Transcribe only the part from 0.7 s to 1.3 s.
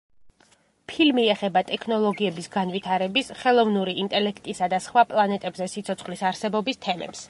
ფილმი